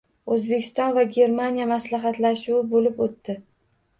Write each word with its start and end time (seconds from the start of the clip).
O‘zbekiston 0.35 0.93
va 0.95 1.01
Germaniya 1.17 1.67
maslahatlashuvi 1.73 2.65
bo‘lib 2.71 3.03
o‘tdi 3.07 3.37